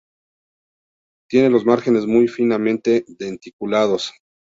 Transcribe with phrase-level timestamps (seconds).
[1.29, 4.11] Tiene los márgenes muy finamente denticulados.